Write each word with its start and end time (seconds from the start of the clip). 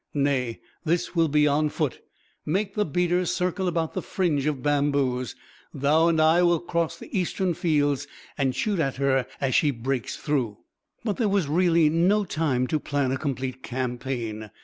"Nay, 0.15 0.59
this 0.83 1.13
will 1.15 1.27
be 1.27 1.45
on 1.47 1.69
foot. 1.69 2.01
Make 2.43 2.73
the 2.73 2.85
beaters 2.87 3.31
circle 3.31 3.67
about 3.67 3.93
the 3.93 4.01
fringe 4.01 4.47
of 4.47 4.63
bamboos. 4.63 5.35
Thou 5.75 6.07
and 6.07 6.19
I 6.19 6.41
will 6.41 6.59
cross 6.59 6.97
the 6.97 7.15
eastern 7.15 7.53
fields 7.53 8.07
and 8.35 8.55
shoot 8.55 8.79
at 8.79 8.95
her 8.95 9.27
as 9.39 9.53
she 9.53 9.69
breaks 9.69 10.17
through." 10.17 10.57
But 11.03 11.17
there 11.17 11.29
was 11.29 11.47
really 11.47 11.87
no 11.91 12.25
time 12.25 12.65
to 12.65 12.79
plan 12.79 13.11
a 13.11 13.17
complete 13.19 13.61
campaign. 13.61 14.49